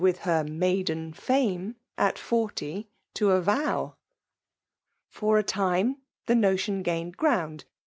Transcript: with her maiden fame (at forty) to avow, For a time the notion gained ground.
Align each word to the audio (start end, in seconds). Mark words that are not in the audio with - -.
with 0.01 0.17
her 0.21 0.43
maiden 0.43 1.13
fame 1.13 1.75
(at 1.95 2.17
forty) 2.17 2.89
to 3.13 3.29
avow, 3.29 3.93
For 5.09 5.37
a 5.37 5.43
time 5.43 5.97
the 6.25 6.33
notion 6.33 6.81
gained 6.81 7.17
ground. 7.17 7.65